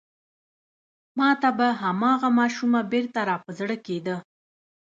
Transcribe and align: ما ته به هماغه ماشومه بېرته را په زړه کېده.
ما 1.17 1.29
ته 1.41 1.49
به 1.57 1.67
هماغه 1.81 2.29
ماشومه 2.39 2.81
بېرته 2.91 3.19
را 3.29 3.35
په 3.43 3.51
زړه 3.59 3.75
کېده. 3.85 4.15